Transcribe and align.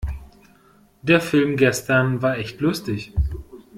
Der 1.03 1.21
Film 1.21 1.57
gestern 1.57 2.23
war 2.23 2.39
echt 2.39 2.59
lustig. 2.59 3.13